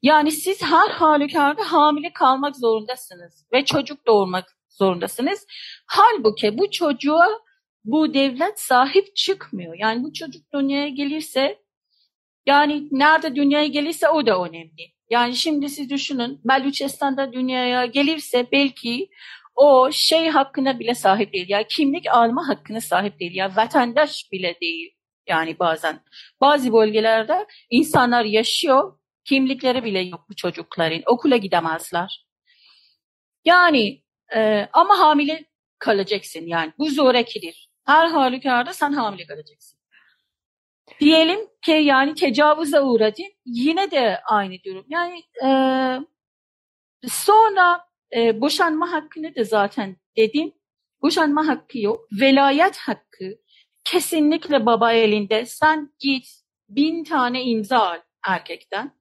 [0.02, 5.46] Yani siz her halükarda hamile kalmak zorundasınız ve çocuk doğurmak zorundasınız.
[5.88, 7.28] Halbuki bu çocuğa
[7.84, 9.76] bu devlet sahip çıkmıyor.
[9.80, 11.60] Yani bu çocuk dünyaya gelirse
[12.48, 14.92] yani nerede dünyaya gelirse o da önemli.
[15.10, 19.10] Yani şimdi siz düşünün Beluçistan'da dünyaya gelirse belki
[19.56, 21.46] o şey hakkına bile sahip değil.
[21.50, 23.36] Yani kimlik alma hakkına sahip değil.
[23.36, 24.94] Yani vatandaş bile değil.
[25.28, 26.00] Yani bazen
[26.42, 31.02] bazı bölgelerde insanlar yaşıyor kimlikleri bile yok bu çocukların.
[31.06, 32.26] Okula gidemezler.
[33.46, 34.04] Yani
[34.36, 35.46] e, ama hamile
[35.80, 36.74] kalacaksın yani.
[36.78, 37.70] Bu zorekidir.
[37.86, 39.77] Her halükarda sen hamile kalacaksın.
[41.00, 43.22] Diyelim ki yani tecavüze uğradı.
[43.46, 44.86] Yine de aynı durum.
[44.90, 45.50] Yani e,
[47.10, 50.54] sonra e, boşanma hakkını da zaten dedim.
[51.02, 52.08] Boşanma hakkı yok.
[52.12, 53.38] Velayet hakkı
[53.84, 55.46] kesinlikle baba elinde.
[55.46, 56.28] Sen git
[56.70, 58.98] bin tane imza al erkekten.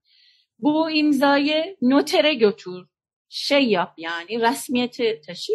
[0.59, 2.87] Bu imzayı notere götür.
[3.29, 5.53] şey yap yani resmiyeti taşı.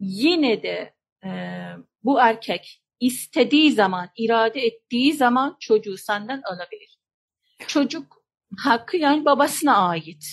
[0.00, 1.30] Yine de e,
[2.04, 6.98] bu erkek istediği zaman, irade ettiği zaman çocuğu senden alabilir.
[7.66, 8.22] Çocuk
[8.58, 10.24] hakkı yani babasına ait.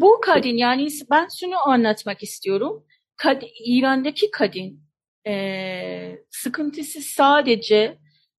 [0.00, 2.84] Bu kadın yani ben şunu anlatmak istiyorum.
[3.16, 4.80] Kad İran'daki kadın
[5.26, 7.98] e, sıkıntısı sadece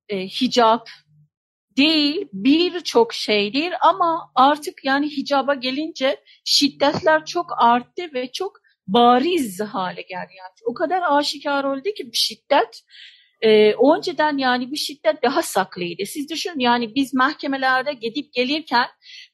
[0.10, 0.90] e, hicap
[1.78, 10.02] değil birçok şeydir ama artık yani hicaba gelince şiddetler çok arttı ve çok bariz hale
[10.02, 10.34] geldi.
[10.38, 12.84] Yani o kadar aşikar oldu ki bu şiddet
[13.42, 16.06] e, önceden yani bu şiddet daha saklıydı.
[16.06, 18.88] Siz düşünün yani biz mahkemelerde gidip gelirken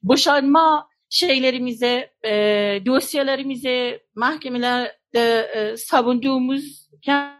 [0.04, 2.32] boşanma şeylerimize, e,
[2.86, 7.36] dosyalarımızı mahkemelerde e, savunduğumuzken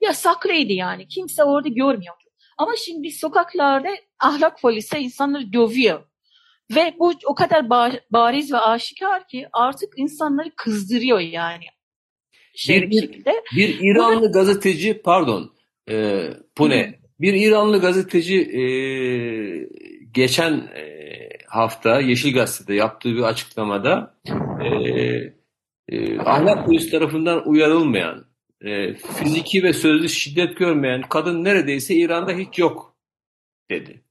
[0.00, 1.08] yasaklıydı yani.
[1.08, 2.24] Kimse orada görmüyordu.
[2.58, 3.88] Ama şimdi sokaklarda
[4.20, 6.04] ahlak polisi insanları dövüyor.
[6.74, 7.70] Ve bu o kadar
[8.10, 11.64] bariz ve aşikar ki artık insanları kızdırıyor yani.
[12.54, 13.32] Şey bir, bir şekilde.
[13.56, 15.52] Bir İranlı Burada, gazeteci pardon
[15.90, 16.94] e, Pune hı.
[17.20, 18.62] bir İranlı gazeteci e,
[20.12, 21.10] geçen e,
[21.46, 24.14] hafta Yeşil Gazete'de yaptığı bir açıklamada
[24.62, 24.68] e,
[25.88, 28.24] e, ahlak polisi tarafından uyarılmayan
[28.60, 32.96] e, fiziki ve sözlü şiddet görmeyen kadın neredeyse İran'da hiç yok
[33.70, 34.04] dedi.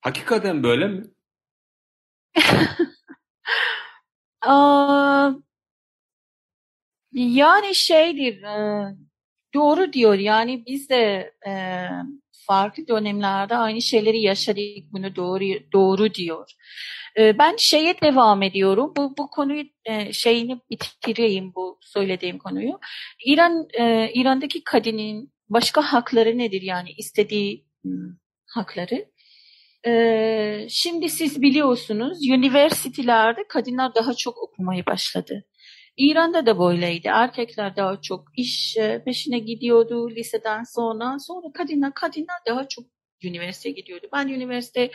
[0.00, 1.04] Hakikaten böyle mi?
[7.12, 8.94] yani şeydir e,
[9.54, 11.52] doğru diyor yani biz de e,
[12.46, 16.50] farklı dönemlerde aynı şeyleri yaşadık bunu doğru doğru diyor.
[17.18, 18.92] E, ben şeye devam ediyorum.
[18.96, 19.64] Bu bu konuyu
[20.12, 22.78] şeyini bitireyim bu söylediğim konuyu.
[23.26, 23.68] İran
[24.14, 29.08] İran'daki kadının başka hakları nedir yani istediği hmm, hakları?
[29.86, 35.44] Ee, şimdi siz biliyorsunuz üniversitelerde kadınlar daha çok okumaya başladı.
[35.98, 37.08] İran'da da böyleydi.
[37.08, 41.18] Erkekler daha çok iş e, peşine gidiyordu liseden sonra.
[41.18, 42.84] Sonra kadınlar kadınlar daha çok
[43.22, 44.06] üniversiteye gidiyordu.
[44.12, 44.90] Ben üniversite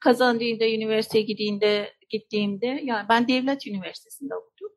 [0.00, 4.72] kazandığımda, üniversiteye gittiğimde, gittiğimde yani ben devlet üniversitesinde okudum.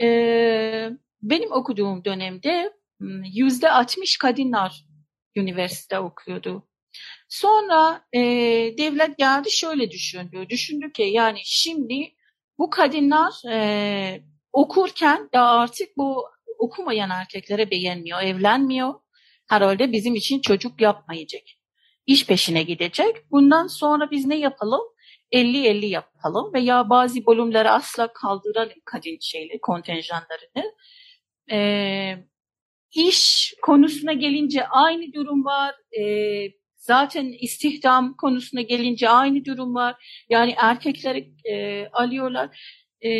[0.00, 0.90] Ee,
[1.22, 4.84] benim okuduğum dönemde hmm, yüzde 60 kadınlar
[5.36, 6.68] üniversite okuyordu.
[7.28, 8.20] Sonra e,
[8.78, 10.46] devlet geldi şöyle düşündü.
[10.48, 12.12] Düşündü ki yani şimdi
[12.58, 16.24] bu kadınlar e, okurken daha artık bu
[16.58, 18.94] okumayan erkeklere beğenmiyor, evlenmiyor.
[19.48, 21.42] Herhalde bizim için çocuk yapmayacak.
[22.06, 23.30] İş peşine gidecek.
[23.30, 24.80] Bundan sonra biz ne yapalım?
[25.32, 30.74] 50-50 yapalım veya bazı bölümleri asla kaldıralım kadın şeyle kontenjanlarını.
[31.52, 32.16] Ee,
[32.94, 35.74] iş konusuna gelince aynı durum var.
[36.00, 40.24] Ee, Zaten istihdam konusuna gelince aynı durum var.
[40.28, 42.60] Yani erkekleri e, alıyorlar.
[43.04, 43.10] E,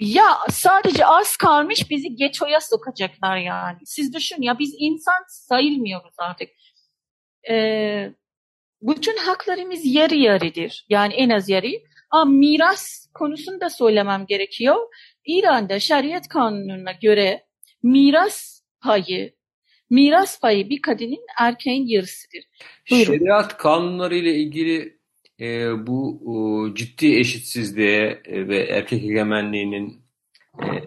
[0.00, 3.78] ya sadece az kalmış bizi getoya sokacaklar yani.
[3.84, 6.48] Siz düşün ya biz insan sayılmıyoruz artık.
[7.50, 7.54] E,
[8.82, 10.86] bütün haklarımız yarı yarıdır.
[10.88, 11.72] Yani en az yarı.
[12.10, 14.76] Ama miras konusunu da söylemem gerekiyor.
[15.26, 17.46] İran'da şeriat kanununa göre
[17.82, 19.38] miras payı
[19.90, 22.44] miras payı bir kadının erkeğin yarısıdır.
[22.90, 23.18] Buyurun.
[23.18, 24.97] Şeriat kanunları ile ilgili
[25.40, 30.02] e, bu o, ciddi eşitsizliğe e, ve erkek egemenliğinin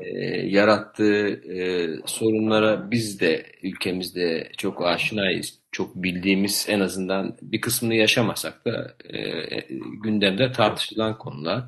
[0.02, 5.62] e, yarattığı e, sorunlara biz de ülkemizde çok aşinayız.
[5.72, 9.68] Çok bildiğimiz en azından bir kısmını yaşamasak da e, e
[10.04, 11.64] gündemde tartışılan konular.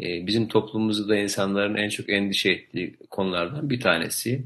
[0.00, 4.44] E, bizim toplumumuzda da insanların en çok endişe ettiği konulardan bir tanesi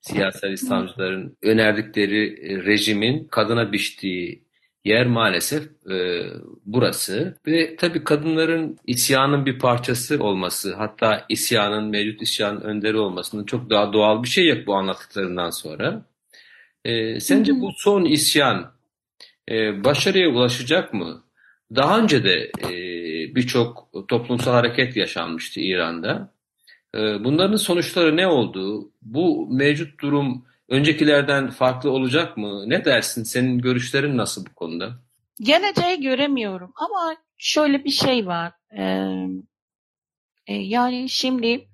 [0.00, 4.44] siyasal İslamcıların önerdikleri e, rejimin kadına biçtiği
[4.84, 6.26] yer maalesef e,
[6.66, 13.70] burası ve tabii kadınların isyanın bir parçası olması hatta isyanın mevcut isyanın önderi olmasının çok
[13.70, 16.06] daha doğal bir şey yok bu anlattıklarından sonra.
[16.84, 18.72] E, sence bu son isyan
[19.50, 21.24] e, başarıya ulaşacak mı?
[21.76, 22.70] Daha önce de e,
[23.34, 26.32] birçok toplumsal hareket yaşanmıştı İran'da.
[26.94, 28.92] Ee, bunların sonuçları ne oldu?
[29.02, 32.64] Bu mevcut durum öncekilerden farklı olacak mı?
[32.66, 33.22] Ne dersin?
[33.22, 34.92] Senin görüşlerin nasıl bu konuda?
[35.40, 38.52] Geleceği göremiyorum ama şöyle bir şey var.
[38.78, 39.06] Ee,
[40.46, 41.68] e, yani şimdi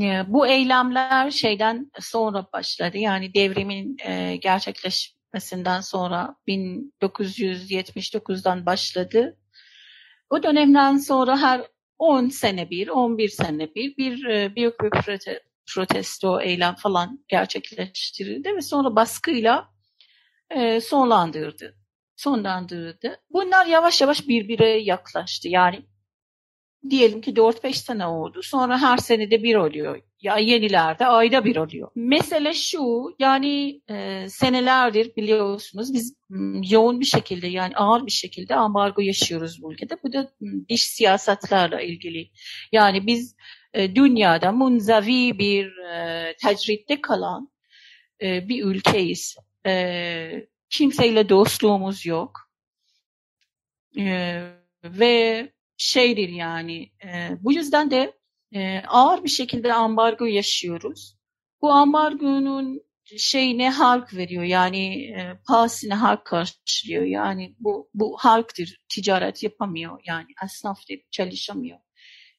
[0.00, 2.98] e, bu eylemler şeyden sonra başladı.
[2.98, 9.38] Yani devrimin e, gerçekleşmesinden sonra 1979'dan başladı.
[10.30, 11.62] O dönemden sonra her
[11.98, 14.24] 10 sene bir, 11 sene bir bir
[14.56, 14.90] büyük bir
[15.74, 19.68] protesto eylem falan gerçekleştirildi ve sonra baskıyla
[20.50, 21.74] e, sonlandırdı.
[22.16, 23.20] Sonlandırdı.
[23.30, 25.48] Bunlar yavaş yavaş birbirine yaklaştı.
[25.48, 25.86] Yani
[26.90, 28.42] diyelim ki 4-5 sene oldu.
[28.42, 30.02] Sonra her senede bir oluyor.
[30.20, 31.90] Ya yenilerde ayda bir oluyor.
[31.94, 36.14] Mesele şu yani e, senelerdir biliyorsunuz biz
[36.70, 39.96] yoğun bir şekilde yani ağır bir şekilde ambargo yaşıyoruz bu ülkede.
[40.02, 40.32] Bu da
[40.70, 42.30] dış siyasetlerle ilgili.
[42.72, 43.36] Yani biz
[43.74, 47.50] e, dünyada munzavi bir e, tecritte kalan
[48.22, 49.36] e, bir ülkeyiz.
[49.66, 52.50] E, kimseyle dostluğumuz yok.
[53.98, 54.42] E,
[54.84, 56.90] ve şeydir yani.
[57.04, 58.12] E, bu yüzden de
[58.54, 61.16] e, ağır bir şekilde ambargo yaşıyoruz.
[61.62, 62.82] Bu ambargonun
[63.16, 64.42] şeyine halk veriyor.
[64.42, 67.04] Yani e, pahasını halk karşılıyor.
[67.04, 68.80] Yani bu bu halktır.
[68.88, 70.00] Ticaret yapamıyor.
[70.06, 71.78] Yani esnaf da çalışamıyor.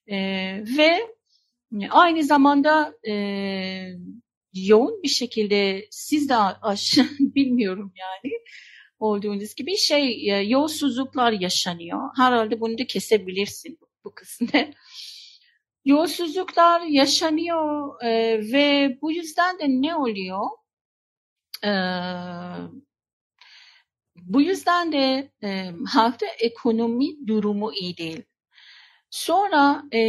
[0.07, 0.17] E,
[0.77, 0.99] ve
[1.89, 3.13] aynı zamanda e,
[4.53, 8.33] yoğun bir şekilde siz de aş bilmiyorum yani
[8.99, 12.09] olduğunuz gibi şey e, yolsuzluklar yaşanıyor.
[12.17, 14.47] Herhalde bunu da kesebilirsin bu kısmı.
[15.85, 18.09] Yolsuzluklar yaşanıyor e,
[18.53, 20.45] ve bu yüzden de ne oluyor?
[21.63, 21.71] E,
[24.15, 28.23] bu yüzden de e, halkta ekonomi durumu iyi değil.
[29.09, 30.01] Sonra e,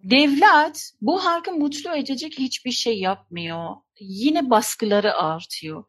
[0.00, 3.76] devlet bu halkı mutlu edecek hiçbir şey yapmıyor.
[4.00, 5.84] Yine baskıları artıyor.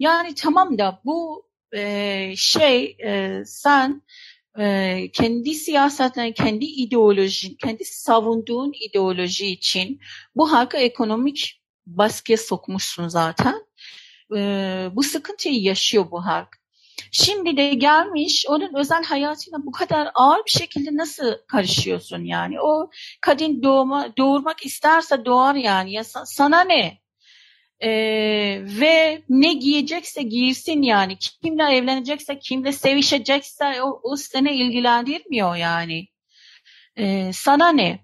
[0.00, 4.02] Yani tamam da bu e, şey e, sen
[4.58, 10.00] e, kendi siyasetine, kendi ideolojin, kendi savunduğun ideoloji için
[10.36, 13.66] bu halka ekonomik baskıya sokmuşsun zaten.
[14.36, 14.40] E,
[14.92, 16.48] bu sıkıntıyı yaşıyor bu halk.
[17.12, 22.60] Şimdi de gelmiş onun özel hayatına bu kadar ağır bir şekilde nasıl karışıyorsun yani?
[22.60, 25.92] O kadın doğma, doğurmak isterse doğar yani.
[25.92, 27.00] Ya sana ne?
[27.82, 31.18] Ee, ve ne giyecekse giysin yani.
[31.18, 36.06] Kimle evlenecekse, kimle sevişecekse o, o seni ilgilendirmiyor yani.
[36.96, 38.00] Ee, sana ne?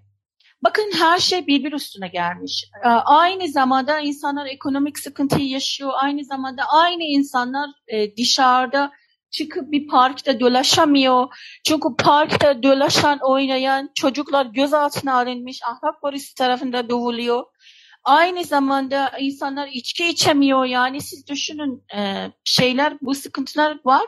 [0.63, 2.65] Bakın her şey birbir üstüne gelmiş.
[2.85, 5.91] Ee, aynı zamanda insanlar ekonomik sıkıntıyı yaşıyor.
[5.95, 8.91] Aynı zamanda aynı insanlar e, dışarıda
[9.31, 11.27] çıkıp bir parkta dolaşamıyor.
[11.67, 15.59] Çünkü parkta dolaşan, oynayan çocuklar gözaltına alınmış.
[15.63, 17.43] Ahlak polisi tarafından dövülüyor.
[18.07, 20.65] Aynı zamanda insanlar içki içemiyor.
[20.65, 24.05] Yani siz düşünün e, şeyler, bu sıkıntılar var.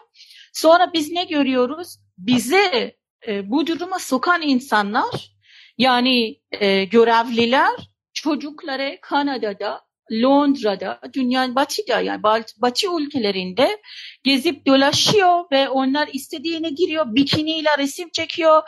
[0.53, 1.97] Sonra biz ne görüyoruz?
[2.17, 2.95] Bizi
[3.27, 5.31] e, bu duruma sokan insanlar
[5.77, 9.81] yani e, görevliler çocukları Kanada'da,
[10.11, 12.23] Londra'da, dünyanın batıda yani
[12.57, 13.81] batı ülkelerinde
[14.23, 18.63] gezip dolaşıyor ve onlar istediğine giriyor, bikiniyle resim çekiyor,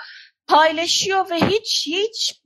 [0.47, 2.41] paylaşıyor ve hiç hiç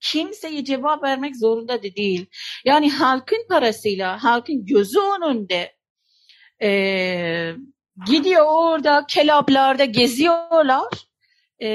[0.00, 2.26] kimseye cevap vermek zorunda da değil.
[2.64, 5.72] Yani halkın parasıyla, halkın gözü önünde
[6.62, 7.52] e,
[8.06, 10.88] gidiyor orada kelablarda geziyorlar.
[11.62, 11.68] E,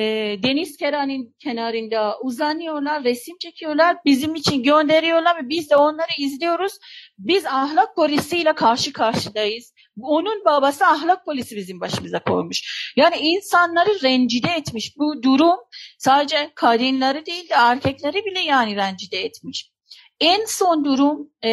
[0.44, 6.74] deniz kenarın, kenarında uzanıyorlar, resim çekiyorlar, bizim için gönderiyorlar ve biz de onları izliyoruz.
[7.18, 9.74] Biz ahlak polisiyle karşı karşıdayız.
[10.02, 12.92] Onun babası ahlak polisi bizim başımıza koymuş.
[12.96, 14.98] Yani insanları rencide etmiş.
[14.98, 15.60] Bu durum
[15.98, 19.74] sadece kadınları değil de erkekleri bile yani rencide etmiş.
[20.20, 21.50] En son durum e,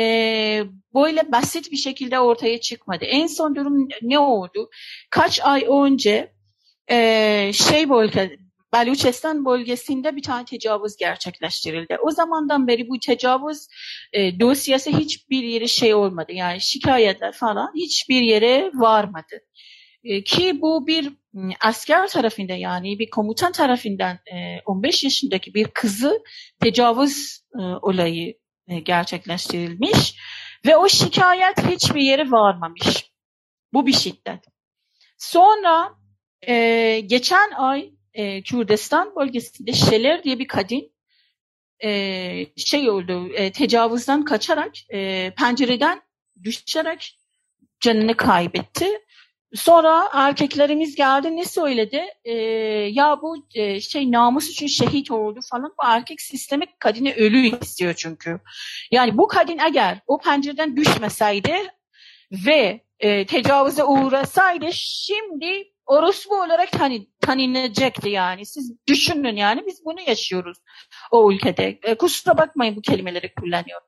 [0.94, 3.04] böyle basit bir şekilde ortaya çıkmadı.
[3.04, 4.70] En son durum ne oldu?
[5.10, 6.32] Kaç ay önce
[6.90, 8.38] e, şey bölge,
[8.72, 11.96] Baluçistan bölgesinde bir tane tecavüz gerçekleştirildi.
[12.02, 13.66] O zamandan beri bu tecavüz
[14.12, 16.32] e, dosyası hiçbir yere şey olmadı.
[16.32, 19.40] Yani şikayetler falan hiçbir yere varmadı.
[20.04, 21.12] E, ki bu bir
[21.60, 26.22] asker tarafından yani bir komutan tarafından e, 15 yaşındaki bir kızı
[26.60, 28.34] tecavüz e, olayı
[28.68, 30.16] e, gerçekleştirilmiş
[30.66, 33.10] ve o şikayet hiçbir yere varmamış.
[33.72, 34.44] Bu bir şiddet.
[35.18, 35.94] Sonra
[36.48, 40.92] e, geçen ay e, Kürdistan bölgesinde Şeler diye bir kadın
[41.84, 46.02] e, şey oldu, e, tecavüzden kaçarak e, pencereden
[46.42, 47.18] düşerek
[47.80, 48.86] canını kaybetti.
[49.54, 52.06] Sonra erkeklerimiz geldi ne söyledi?
[52.24, 52.32] E,
[52.92, 55.74] ya bu e, şey namus için şehit oldu falan.
[55.82, 58.40] Bu erkek sistemi kadını ölü istiyor çünkü.
[58.90, 61.56] Yani bu kadın eğer o pencereden düşmeseydi
[62.46, 68.46] ve e, tecavüze uğrasaydı şimdi orospu olarak hani tanınacak yani.
[68.46, 70.58] Siz düşünün yani biz bunu yaşıyoruz
[71.10, 71.78] o ülkede.
[71.82, 73.86] E, kusura bakmayın bu kelimeleri kullanıyorum.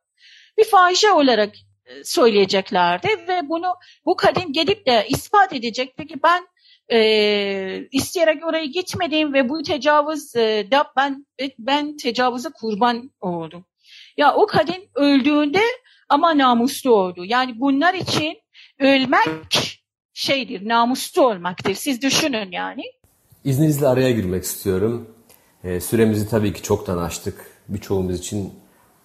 [0.59, 1.55] Bir fahişe olarak
[1.87, 3.75] e, söyleyeceklerdi ve bunu
[4.05, 5.95] bu kadın gelip de ispat edecek.
[5.97, 6.47] Peki ben
[6.93, 11.27] e, isteyerek oraya gitmedim ve bu tecavüz e, da ben
[11.59, 13.67] ben tecavüze kurban oldum.
[14.17, 15.63] Ya o kadın öldüğünde
[16.09, 17.25] ama namuslu oldu.
[17.25, 18.39] Yani bunlar için
[18.79, 19.82] ölmek
[20.15, 21.75] şeydir, namuslu olmaktır.
[21.75, 22.83] Siz düşünün yani.
[23.45, 25.07] İzninizle araya girmek istiyorum.
[25.65, 27.47] E, süremizi tabii ki çoktan açtık.
[27.69, 28.53] Birçoğumuz için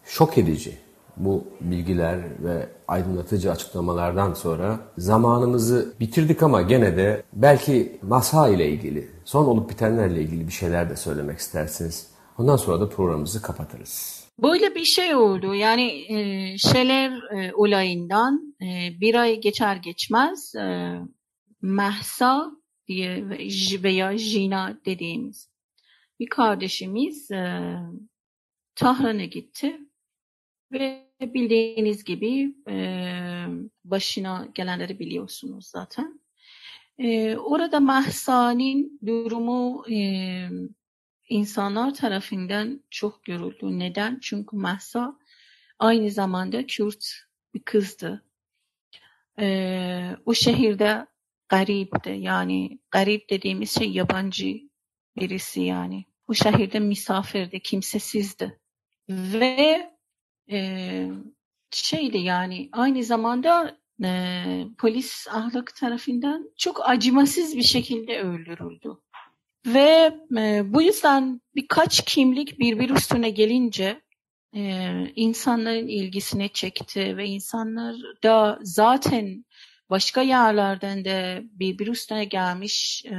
[0.05, 0.77] şok edici
[1.17, 9.07] bu bilgiler ve aydınlatıcı açıklamalardan sonra zamanımızı bitirdik ama gene de belki NASA ile ilgili,
[9.25, 12.07] son olup bitenlerle ilgili bir şeyler de söylemek istersiniz.
[12.37, 14.23] Ondan sonra da programımızı kapatırız.
[14.43, 15.55] Böyle bir şey oldu.
[15.55, 18.46] Yani e, şeyler e, olayından
[19.01, 20.95] bir ay geçer geçmez e,
[21.61, 22.51] Mahsa
[22.87, 23.29] diye
[23.83, 25.49] veya Jina dediğimiz
[26.19, 27.75] bir kardeşimiz e,
[28.75, 29.79] Tahran'a gitti
[30.71, 32.77] ve bildiğiniz gibi e,
[33.85, 36.21] başına gelenleri biliyorsunuz zaten.
[36.97, 40.49] E, orada Mahsa'nın durumu e,
[41.29, 43.79] insanlar tarafından çok görüldü.
[43.79, 44.19] Neden?
[44.21, 45.19] Çünkü Mahsa
[45.79, 47.05] aynı zamanda Kürt
[47.53, 48.26] bir kızdı.
[49.39, 51.07] E, o şehirde
[51.49, 52.09] garipti.
[52.09, 54.57] Yani garip dediğimiz şey yabancı
[55.17, 56.05] birisi yani.
[56.27, 58.59] O şehirde misafirdi, kimsesizdi.
[59.09, 59.91] Ve
[60.51, 61.09] e,
[61.71, 64.43] şeydi yani aynı zamanda e,
[64.77, 68.97] polis ahlak tarafından çok acımasız bir şekilde öldürüldü.
[69.65, 74.01] Ve e, bu yüzden birkaç kimlik birbir üstüne gelince
[74.55, 79.45] e, insanların ilgisine çekti ve insanlar da zaten
[79.89, 83.17] başka yerlerden de birbir üstüne gelmiş e,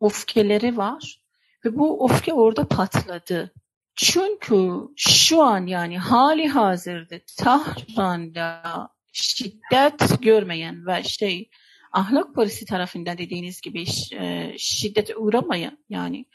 [0.00, 1.20] öfkeleri var
[1.64, 3.52] ve bu öfke orada patladı.
[3.96, 11.50] Çünkü şu an yani hali hazırda Tahran'da şiddet görmeyen ve şey
[11.92, 13.84] ahlak polisi tarafından dediğiniz gibi
[14.14, 16.26] e, şiddete uğramayan yani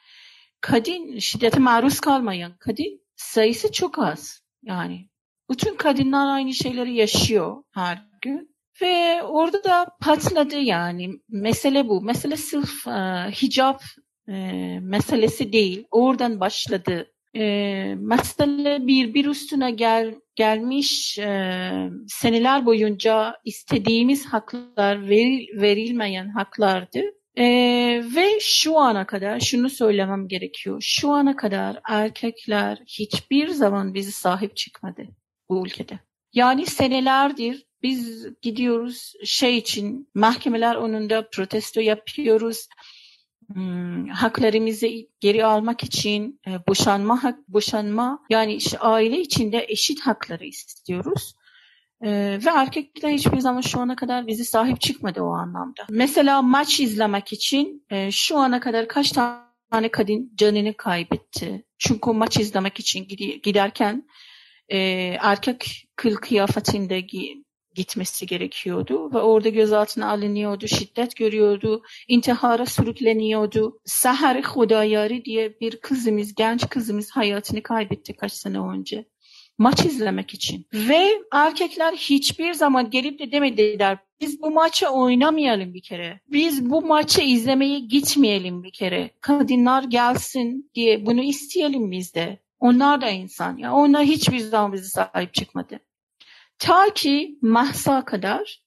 [0.61, 4.41] kadın şiddete maruz kalmayan kadın sayısı çok az.
[4.63, 5.09] Yani
[5.49, 8.55] bütün kadınlar aynı şeyleri yaşıyor her gün.
[8.81, 11.09] Ve orada da patladı yani.
[11.29, 12.01] Mesele bu.
[12.01, 12.91] Mesele sırf e,
[13.31, 13.83] hicap
[14.27, 14.33] e,
[14.81, 15.85] meselesi değil.
[15.91, 25.61] Oradan başladı e, mesele bir bir üstüne gel, gelmiş e, seneler boyunca istediğimiz haklar veril,
[25.61, 27.01] verilmeyen haklardı.
[27.37, 27.43] E,
[28.15, 30.77] ve şu ana kadar şunu söylemem gerekiyor.
[30.81, 35.07] Şu ana kadar erkekler hiçbir zaman bizi sahip çıkmadı
[35.49, 35.99] bu ülkede.
[36.33, 42.67] Yani senelerdir biz gidiyoruz şey için mahkemeler önünde protesto yapıyoruz
[43.53, 44.87] hmm, haklarımızı
[45.19, 51.35] geri almak için e, boşanma hak, boşanma yani işte aile içinde eşit hakları istiyoruz.
[52.05, 55.85] E, ve erkekler hiçbir zaman şu ana kadar bizi sahip çıkmadı o anlamda.
[55.89, 61.65] Mesela maç izlemek için e, şu ana kadar kaç tane kadın canını kaybetti.
[61.77, 63.07] Çünkü maç izlemek için
[63.43, 64.07] giderken
[64.69, 64.77] e,
[65.21, 66.99] erkek kıl kıyafetinde
[67.75, 73.79] gitmesi gerekiyordu ve orada gözaltına alınıyordu, şiddet görüyordu, intihara sürükleniyordu.
[73.85, 79.05] Sahar Hudayari diye bir kızımız, genç kızımız hayatını kaybetti kaç sene önce.
[79.57, 80.67] Maç izlemek için.
[80.73, 86.19] Ve erkekler hiçbir zaman gelip de demediler biz bu maçı oynamayalım bir kere.
[86.31, 89.09] Biz bu maçı izlemeye gitmeyelim bir kere.
[89.21, 92.39] Kadınlar gelsin diye bunu isteyelim biz de.
[92.59, 93.57] Onlar da insan.
[93.57, 95.79] Ya onlar hiçbir zaman bize sahip çıkmadı.
[96.59, 98.61] Ta ki Mahsa kadar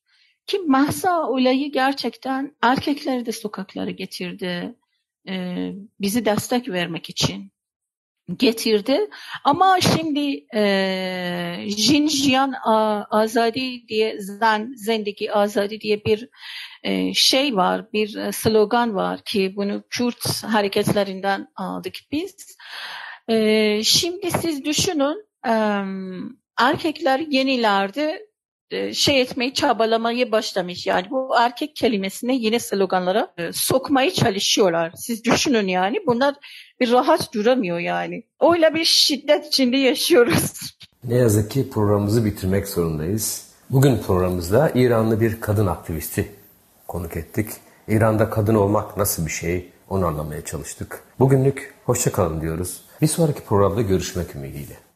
[0.46, 4.74] ki Mahsa olayı gerçekten erkekleri de sokaklara getirdi.
[5.28, 7.52] E, bizi destek vermek için
[8.36, 9.10] getirdi.
[9.44, 12.54] Ama şimdi e, Jinjian
[13.10, 16.28] Azadi diye Zen, Zendeki Azadi diye bir
[16.82, 22.56] e, şey var, bir slogan var ki bunu Kürt hareketlerinden aldık biz.
[23.28, 25.54] E, şimdi siz düşünün e,
[26.58, 28.27] erkekler yenilerde e,
[28.92, 30.86] şey etmeyi çabalamayı başlamış.
[30.86, 34.92] Yani bu erkek kelimesini yine sloganlara e, sokmayı çalışıyorlar.
[34.96, 35.98] Siz düşünün yani.
[36.06, 36.34] Bunlar
[36.80, 38.22] bir rahat duramıyor yani.
[38.40, 40.52] Öyle bir şiddet içinde yaşıyoruz.
[41.04, 43.46] Ne yazık ki programımızı bitirmek zorundayız.
[43.70, 46.32] Bugün programımızda İranlı bir kadın aktivisti
[46.88, 47.50] konuk ettik.
[47.88, 51.02] İran'da kadın olmak nasıl bir şey onu anlamaya çalıştık.
[51.18, 52.80] Bugünlük hoşçakalın diyoruz.
[53.02, 54.87] Bir sonraki programda görüşmek ümidiyle.